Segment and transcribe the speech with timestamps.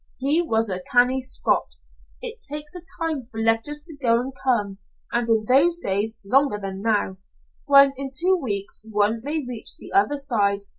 [0.17, 1.75] He was a canny Scot.
[2.23, 4.79] It takes a time for letters to go and come,
[5.11, 7.17] and in those days longer than now,
[7.67, 10.61] when in two weeks one may reach the other side.